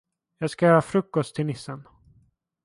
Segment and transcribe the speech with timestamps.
[0.37, 1.87] Jag ska göra frukost till Nissen!